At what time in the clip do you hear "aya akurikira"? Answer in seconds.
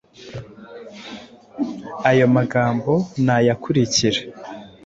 3.35-4.19